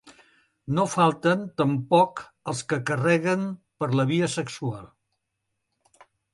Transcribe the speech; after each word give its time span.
No 0.77 0.85
falten, 0.93 1.43
tampoc, 1.63 2.23
els 2.53 2.65
que 2.73 2.81
carreguen 2.89 3.47
per 3.83 3.93
la 4.03 4.09
via 4.15 4.33
sexual. 4.39 4.85